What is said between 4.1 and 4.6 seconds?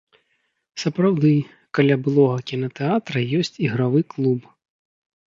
клуб.